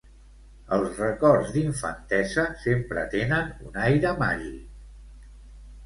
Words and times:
Els 0.77 0.95
records 1.01 1.51
d'infantesa 1.59 2.47
sempre 2.65 3.07
tenen 3.15 3.55
un 3.69 3.81
aire 3.87 4.19
màgic. 4.27 5.33